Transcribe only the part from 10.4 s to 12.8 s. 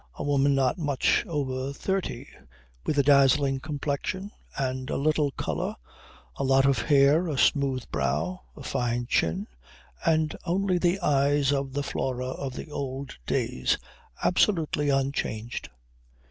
only the eyes of the Flora of the